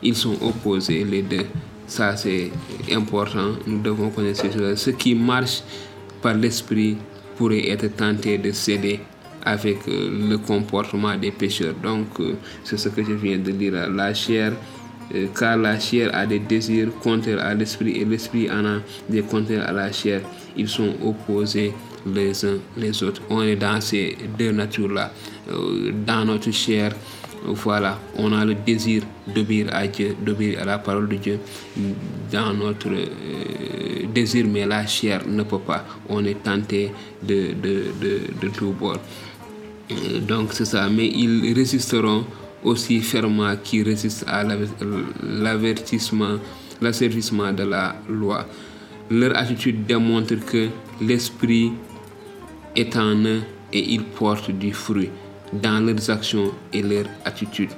Ils 0.03 0.15
sont 0.15 0.37
opposés 0.43 1.05
les 1.05 1.23
deux. 1.23 1.47
Ça, 1.87 2.17
c'est 2.17 2.51
important. 2.93 3.53
Nous 3.67 3.81
devons 3.81 4.11
connaître 4.11 4.43
choses. 4.53 4.79
Ce 4.79 4.91
qui 4.91 5.15
marche 5.15 5.63
par 6.23 6.35
l'esprit 6.35 6.97
pourrait 7.37 7.69
être 7.69 7.89
tenté 7.97 8.39
de 8.39 8.53
céder 8.53 9.01
avec 9.45 9.87
euh, 9.89 10.29
le 10.31 10.39
comportement 10.39 11.15
des 11.17 11.31
pécheurs. 11.31 11.75
Donc, 11.83 12.07
euh, 12.21 12.35
c'est 12.63 12.79
ce 12.79 12.89
que 12.89 13.03
je 13.03 13.13
viens 13.13 13.39
de 13.39 13.51
dire. 13.51 13.91
La 13.91 14.15
chair, 14.15 14.53
car 15.39 15.57
la 15.57 15.79
chair 15.79 16.11
a 16.15 16.27
des 16.27 16.39
désirs 16.39 16.89
contraires 17.03 17.45
à 17.45 17.55
l'esprit 17.55 18.01
et 18.01 18.05
l'esprit 18.05 18.51
en 18.51 18.65
a 18.65 18.77
des 19.09 19.23
contraires 19.23 19.69
à 19.69 19.73
la 19.73 19.93
chair. 19.93 20.23
Ils 20.57 20.69
sont 20.69 20.95
opposés 21.03 21.73
les 22.07 22.45
uns 22.45 22.59
les 22.77 23.03
autres. 23.03 23.23
On 23.31 23.43
est 23.43 23.57
dans 23.57 23.81
ces 23.81 24.17
deux 24.39 24.53
natures-là. 24.53 25.13
Dans 26.07 26.25
notre 26.25 26.51
chair, 26.51 26.93
voilà, 27.47 27.99
on 28.17 28.33
a 28.33 28.45
le 28.45 28.55
désir 28.55 29.03
d'obéir 29.27 29.69
à 29.73 29.87
Dieu, 29.87 30.17
d'obéir 30.25 30.61
à 30.63 30.65
la 30.65 30.79
parole 30.79 31.09
de 31.09 31.17
Dieu 31.17 31.39
dans 32.33 32.55
notre 32.55 32.91
désir, 34.15 34.47
mais 34.49 34.65
la 34.65 34.87
chair 34.87 35.23
ne 35.27 35.43
peut 35.43 35.59
pas. 35.59 35.85
On 36.09 36.25
est 36.25 36.43
tenté 36.43 36.91
de, 37.23 37.53
de, 37.63 37.85
de, 38.01 38.21
de 38.41 38.49
tout 38.49 38.73
bord. 38.73 38.99
Donc 40.27 40.55
c'est 40.55 40.65
ça, 40.65 40.89
mais 40.89 41.07
ils 41.07 41.53
résisteront 41.55 42.25
aussi 42.65 43.01
fermement 43.01 43.55
qu'ils 43.63 43.85
résistent 43.85 44.25
à 44.27 44.45
l'avertissement, 45.23 46.39
l'asservissement 46.81 47.53
de 47.53 47.63
la 47.65 47.95
loi. 48.09 48.47
Leur 49.11 49.37
attitude 49.37 49.85
démontre 49.87 50.35
que 50.47 50.69
l'esprit 51.01 51.73
est 52.75 52.97
en 52.97 53.15
eux 53.17 53.43
et 53.73 53.93
ils 53.93 54.05
portent 54.05 54.51
du 54.51 54.73
fruit 54.73 55.11
dans 55.53 55.85
leurs 55.85 56.11
actions 56.11 56.53
et 56.73 56.83
leurs 56.83 57.07
attitudes. 57.25 57.71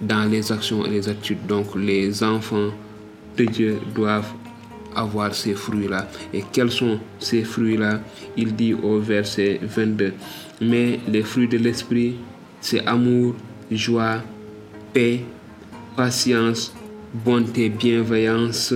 Dans 0.00 0.24
les 0.30 0.50
actions 0.50 0.86
et 0.86 0.90
les 0.90 1.08
attitudes. 1.08 1.46
Donc 1.46 1.74
les 1.74 2.22
enfants 2.22 2.70
de 3.36 3.44
Dieu 3.44 3.80
doivent 3.94 4.32
avoir 4.94 5.34
ces 5.34 5.54
fruits-là. 5.54 6.08
Et 6.32 6.42
quels 6.52 6.70
sont 6.70 6.98
ces 7.18 7.44
fruits-là? 7.44 8.00
Il 8.36 8.54
dit 8.54 8.74
au 8.74 8.98
verset 8.98 9.60
22. 9.62 10.14
Mais 10.62 11.00
les 11.08 11.22
fruits 11.22 11.48
de 11.48 11.58
l'esprit, 11.58 12.16
c'est 12.60 12.86
amour, 12.86 13.34
joie, 13.70 14.22
paix, 14.92 15.20
patience, 15.96 16.72
bonté, 17.12 17.68
bienveillance, 17.68 18.74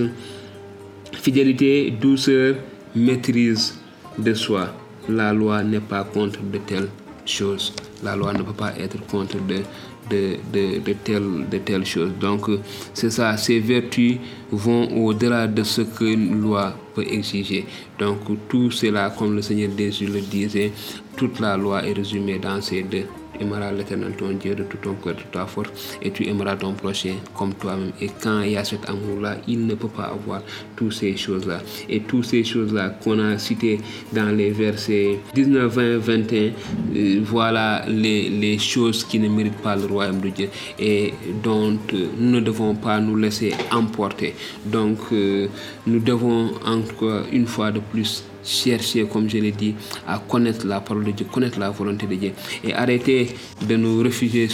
fidélité, 1.13 1.91
douceur, 1.91 2.55
maîtrise 2.95 3.77
de 4.17 4.33
soi. 4.33 4.73
La 5.09 5.33
loi 5.33 5.63
n'est 5.63 5.79
pas 5.79 6.03
contre 6.03 6.41
de 6.41 6.57
telles 6.59 6.89
choses. 7.25 7.73
La 8.03 8.15
loi 8.15 8.33
ne 8.33 8.41
peut 8.41 8.53
pas 8.53 8.73
être 8.79 9.05
contre 9.07 9.37
de, 9.37 9.61
de, 10.09 11.57
telles, 11.57 11.85
choses. 11.85 12.11
Donc, 12.19 12.49
c'est 12.93 13.09
ça, 13.09 13.35
ces 13.37 13.59
vertus 13.59 14.17
vont 14.51 15.05
au-delà 15.05 15.47
de 15.47 15.63
ce 15.63 15.81
qu'une 15.81 16.41
loi 16.41 16.75
peut 16.93 17.05
exiger. 17.07 17.65
Donc, 17.99 18.19
tout 18.47 18.71
cela, 18.71 19.09
comme 19.17 19.35
le 19.35 19.41
Seigneur 19.41 19.71
Jésus 19.77 20.07
le 20.07 20.21
disait, 20.21 20.71
toute 21.15 21.39
la 21.39 21.57
loi 21.57 21.85
est 21.85 21.93
résumée 21.93 22.39
dans 22.39 22.61
ces 22.61 22.83
deux. 22.83 23.05
Aimeras 23.39 23.71
l'éternel 23.71 24.13
ton 24.17 24.31
Dieu 24.33 24.55
de 24.55 24.63
tout 24.63 24.77
ton 24.77 24.93
cœur, 24.95 25.15
de 25.15 25.21
ta 25.31 25.45
force, 25.45 25.97
et 26.01 26.11
tu 26.11 26.27
aimeras 26.27 26.55
ton 26.55 26.73
prochain 26.73 27.15
comme 27.37 27.53
toi-même. 27.53 27.91
Et 28.01 28.09
quand 28.21 28.41
il 28.41 28.51
y 28.51 28.57
a 28.57 28.63
cet 28.63 28.89
amour-là, 28.89 29.37
il 29.47 29.65
ne 29.65 29.75
peut 29.75 29.87
pas 29.87 30.11
avoir 30.13 30.41
toutes 30.75 30.93
ces 30.93 31.15
choses-là. 31.15 31.59
Et 31.89 32.01
toutes 32.01 32.25
ces 32.25 32.43
choses-là 32.43 32.89
qu'on 33.03 33.19
a 33.19 33.37
citées 33.37 33.79
dans 34.13 34.35
les 34.35 34.51
versets 34.51 35.19
19, 35.33 35.73
20, 35.73 35.97
21, 35.97 36.51
euh, 36.95 37.19
voilà 37.23 37.85
les, 37.87 38.29
les, 38.29 38.57
choses 38.57 39.03
qui 39.03 39.19
ne 39.19 39.27
méritent 39.29 39.61
pas 39.61 39.75
le 39.75 39.85
royaume 39.85 40.19
de 40.21 40.29
Dieu 40.29 40.49
et 40.79 41.13
dont 41.43 41.77
euh, 41.93 42.07
nous 42.17 42.31
ne 42.31 42.39
devons 42.39 42.75
pas 42.75 42.99
nous 42.99 43.15
laisser 43.15 43.53
emporter. 43.71 44.33
Donc, 44.65 44.99
euh, 45.11 45.47
nous 45.87 45.99
devons 45.99 46.51
encore 46.65 47.23
une 47.31 47.47
fois 47.47 47.71
de 47.71 47.79
plus 47.79 48.23
chercher, 48.45 49.05
comme 49.05 49.29
je 49.29 49.37
l'ai 49.37 49.51
dit, 49.51 49.75
à 50.07 50.19
connaître 50.19 50.65
la 50.65 50.79
parole 50.79 51.05
de 51.05 51.11
Dieu, 51.11 51.25
connaître 51.31 51.59
la 51.59 51.71
volonté 51.71 52.05
de 52.05 52.15
Dieu 52.15 52.31
et 52.63 52.73
arrêter 52.73 53.35
de 53.67 53.75
nous 53.75 54.01
réfugier 54.01 54.47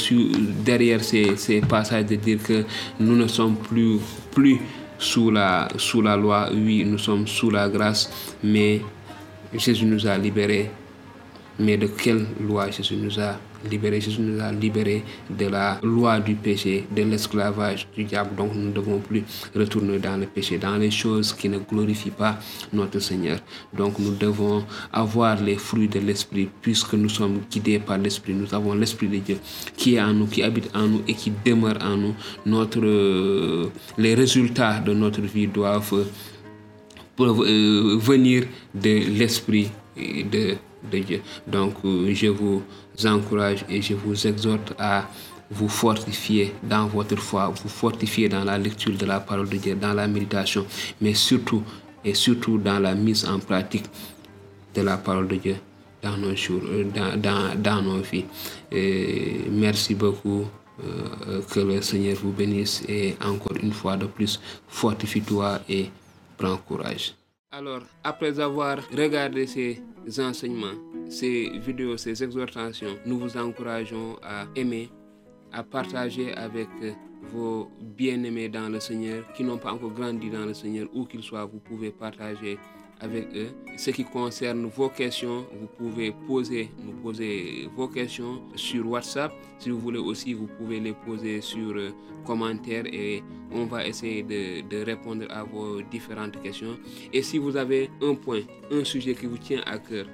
derrière 0.65 1.03
ces, 1.03 1.61
passages 1.67 2.05
de 2.05 2.15
dire 2.15 2.41
que 2.41 2.63
nous 2.99 3.15
ne 3.15 3.27
sommes 3.27 3.57
plus, 3.57 3.99
sous, 4.97 5.31
la, 5.31 5.67
sous 5.77 6.01
la 6.01 6.15
loi. 6.15 6.49
Oui, 6.53 6.83
nous 6.85 6.97
sommes 6.97 7.27
sous 7.27 7.49
la 7.49 7.67
grâce, 7.69 8.37
mais 8.43 8.81
Jésus 9.53 9.85
nous 9.85 10.07
a 10.07 10.17
libérés. 10.17 10.71
Mais 11.59 11.77
de 11.77 11.87
quelle 11.87 12.25
loi 12.39 12.71
Jésus 12.71 12.95
nous 12.95 13.19
a 13.19 13.37
libérés 13.69 14.01
Jésus 14.01 14.21
nous 14.21 14.41
a 14.41 14.51
libérés 14.51 15.03
de 15.29 15.47
la 15.47 15.79
loi 15.83 16.19
du 16.19 16.35
péché, 16.35 16.85
de 16.95 17.03
l'esclavage 17.03 17.87
du 17.95 18.03
diable. 18.03 18.35
Donc 18.35 18.53
nous 18.55 18.67
ne 18.67 18.71
devons 18.71 18.99
plus 18.99 19.23
retourner 19.55 19.99
dans 19.99 20.17
le 20.17 20.25
péché, 20.25 20.57
dans 20.57 20.77
les 20.77 20.91
choses 20.91 21.33
qui 21.33 21.49
ne 21.49 21.59
glorifient 21.59 22.11
pas 22.11 22.39
notre 22.73 22.99
Seigneur. 22.99 23.39
Donc 23.75 23.99
nous 23.99 24.15
devons 24.15 24.63
avoir 24.91 25.41
les 25.41 25.55
fruits 25.55 25.87
de 25.87 25.99
l'Esprit 25.99 26.49
puisque 26.61 26.93
nous 26.93 27.09
sommes 27.09 27.41
guidés 27.51 27.79
par 27.79 27.97
l'Esprit. 27.97 28.33
Nous 28.33 28.53
avons 28.53 28.73
l'Esprit 28.73 29.07
de 29.07 29.17
Dieu 29.17 29.37
qui 29.75 29.95
est 29.95 30.01
en 30.01 30.13
nous, 30.13 30.27
qui 30.27 30.43
habite 30.43 30.69
en 30.75 30.87
nous 30.87 31.01
et 31.07 31.13
qui 31.13 31.31
demeure 31.45 31.77
en 31.81 31.97
nous. 31.97 32.15
Notre, 32.45 33.69
les 33.97 34.15
résultats 34.15 34.79
de 34.79 34.93
notre 34.93 35.21
vie 35.21 35.47
doivent 35.47 36.05
venir 37.17 38.45
de 38.73 39.17
l'Esprit 39.17 39.69
de 39.97 40.55
de 40.89 40.99
Dieu. 40.99 41.21
Donc, 41.47 41.75
je 41.83 42.27
vous 42.27 42.63
encourage 43.05 43.65
et 43.69 43.81
je 43.81 43.93
vous 43.93 44.27
exhorte 44.27 44.73
à 44.79 45.07
vous 45.49 45.67
fortifier 45.67 46.53
dans 46.63 46.87
votre 46.87 47.17
foi, 47.17 47.49
vous 47.49 47.69
fortifier 47.69 48.29
dans 48.29 48.43
la 48.43 48.57
lecture 48.57 48.95
de 48.97 49.05
la 49.05 49.19
parole 49.19 49.49
de 49.49 49.57
Dieu, 49.57 49.75
dans 49.75 49.93
la 49.93 50.07
méditation, 50.07 50.65
mais 51.01 51.13
surtout 51.13 51.63
et 52.03 52.13
surtout 52.13 52.57
dans 52.57 52.79
la 52.79 52.95
mise 52.95 53.25
en 53.25 53.39
pratique 53.39 53.85
de 54.73 54.81
la 54.81 54.97
parole 54.97 55.27
de 55.27 55.35
Dieu 55.35 55.55
dans 56.01 56.17
nos 56.17 56.35
jours, 56.35 56.61
dans, 56.95 57.19
dans, 57.19 57.55
dans 57.61 57.81
nos 57.81 58.01
vies. 58.01 58.25
Merci 59.51 59.93
beaucoup. 59.93 60.45
Euh, 60.83 61.41
que 61.43 61.59
le 61.59 61.81
Seigneur 61.81 62.15
vous 62.23 62.31
bénisse 62.31 62.81
et 62.87 63.15
encore 63.23 63.55
une 63.61 63.71
fois 63.71 63.97
de 63.97 64.07
plus, 64.07 64.39
fortifie-toi 64.67 65.59
et 65.69 65.91
prends 66.37 66.57
courage. 66.57 67.13
Alors, 67.53 67.81
après 68.05 68.39
avoir 68.39 68.77
regardé 68.97 69.45
ces 69.45 69.81
enseignements, 70.19 70.77
ces 71.09 71.49
vidéos, 71.59 71.97
ces 71.97 72.23
exhortations, 72.23 72.95
nous 73.05 73.19
vous 73.19 73.35
encourageons 73.35 74.17
à 74.23 74.45
aimer, 74.55 74.89
à 75.51 75.61
partager 75.61 76.33
avec 76.33 76.69
vos 77.23 77.69
bien-aimés 77.81 78.47
dans 78.47 78.69
le 78.69 78.79
Seigneur 78.79 79.29
qui 79.33 79.43
n'ont 79.43 79.57
pas 79.57 79.73
encore 79.73 79.91
grandi 79.91 80.29
dans 80.29 80.45
le 80.45 80.53
Seigneur, 80.53 80.87
où 80.93 81.03
qu'ils 81.03 81.23
soient, 81.23 81.43
vous 81.43 81.59
pouvez 81.59 81.91
partager 81.91 82.57
avec 83.01 83.27
eux. 83.35 83.49
Ce 83.77 83.89
qui 83.91 84.03
concerne 84.03 84.65
vos 84.67 84.89
questions, 84.89 85.45
vous 85.59 85.67
pouvez 85.77 86.11
poser, 86.27 86.69
nous 86.83 86.93
poser 86.93 87.67
vos 87.75 87.87
questions 87.87 88.41
sur 88.55 88.87
WhatsApp. 88.87 89.31
Si 89.59 89.69
vous 89.69 89.79
voulez 89.79 89.99
aussi, 89.99 90.33
vous 90.33 90.47
pouvez 90.47 90.79
les 90.79 90.93
poser 90.93 91.41
sur 91.41 91.71
euh, 91.75 91.89
commentaire 92.25 92.85
et 92.85 93.23
on 93.51 93.65
va 93.65 93.85
essayer 93.85 94.23
de, 94.23 94.61
de, 94.67 94.83
répondre 94.85 95.25
à 95.29 95.43
vos 95.43 95.81
différentes 95.81 96.41
questions. 96.41 96.77
Et 97.11 97.21
si 97.23 97.37
vous 97.37 97.57
avez 97.57 97.89
un 98.01 98.13
point, 98.15 98.41
un 98.71 98.83
sujet 98.83 99.15
qui 99.15 99.25
vous 99.25 99.37
tient 99.37 99.61
à 99.65 99.79
cœur, 99.79 100.05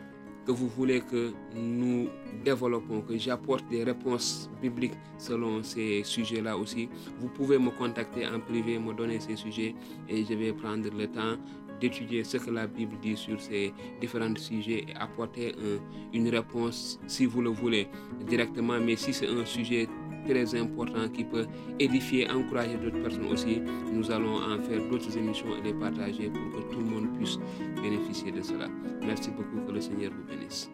que 0.45 0.54
vous 0.54 0.69
voulez 0.69 1.02
que 1.02 1.34
nous 1.54 2.08
développons, 2.45 3.02
que 3.02 3.17
j'apporte 3.17 3.67
des 3.67 3.84
réponses 3.84 4.50
bibliques 4.62 4.93
selon 5.17 5.62
ces 5.62 6.04
sujets-là 6.06 6.58
aussi, 6.58 6.88
vous 7.19 7.28
pouvez 7.28 7.58
me 7.60 7.69
contacter 7.69 8.26
en 8.26 8.39
privé, 8.39 8.80
me 8.80 8.93
donner 8.93 9.19
ces 9.19 9.36
sujets 9.36 9.76
et 10.08 10.23
je 10.23 10.34
vais 10.36 10.54
prendre 10.54 10.89
le 10.97 11.08
temps 11.08 11.36
d'étudier 11.80 12.24
ce 12.24 12.38
que 12.38 12.50
la 12.52 12.68
Bible 12.68 12.96
dit 13.02 13.18
sur 13.18 13.40
ces 13.40 13.74
différents 14.02 14.36
sujets 14.36 14.86
et 14.90 14.96
apporter 14.96 15.54
un, 15.54 15.80
une 16.13 16.30
réponse 16.30 17.00
si 17.08 17.26
vous 17.26 17.42
le 17.42 17.50
voulez 17.50 17.88
directement. 18.28 18.80
Mais 18.80 18.96
si 18.96 19.13
c'est 19.13 19.28
un 19.28 19.46
sujet 19.46 19.88
très 20.28 20.56
important 20.60 21.08
qui 21.10 21.24
peut 21.24 21.46
édifier, 21.80 22.30
encourager 22.30 22.78
d'autres 22.78 23.02
personnes 23.02 23.32
aussi, 23.32 23.62
nous 23.92 24.12
allons 24.12 24.38
en 24.38 24.60
faire 24.62 24.82
d'autres 24.90 25.18
émissions 25.18 25.56
et 25.58 25.68
les 25.68 25.74
partager 25.74 26.30
pour 26.30 26.52
que 26.52 26.74
tout 26.74 26.80
le 26.80 26.86
monde 26.86 27.18
puisse 27.18 27.38
bénéficier 27.82 28.32
de 28.32 28.42
cela. 28.42 28.68
Merci 29.06 29.32
beaucoup, 29.32 29.66
que 29.66 29.72
le 29.72 29.82
Seigneur 29.82 30.12
vous 30.12 30.24
bénisse. 30.24 30.70